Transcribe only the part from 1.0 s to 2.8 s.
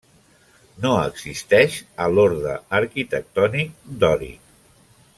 existeix a l'orde